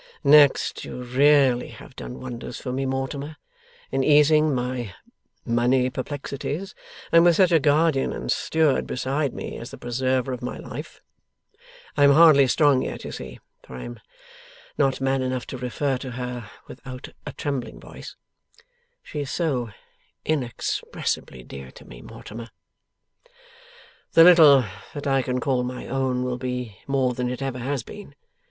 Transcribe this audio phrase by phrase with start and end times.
[0.23, 3.37] Next, you really have done wonders for me, Mortimer,
[3.91, 4.95] in easing my
[5.45, 6.73] money perplexities,
[7.11, 11.03] and with such a guardian and steward beside me, as the preserver of my life
[11.95, 13.99] (I am hardly strong yet, you see, for I am
[14.75, 18.15] not man enough to refer to her without a trembling voice
[19.03, 19.69] she is so
[20.25, 22.49] inexpressibly dear to me, Mortimer!),
[24.13, 24.65] the little
[24.95, 28.15] that I can call my own will be more than it ever has been.